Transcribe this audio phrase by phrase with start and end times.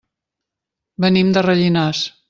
[1.07, 2.07] Venim de Rellinars.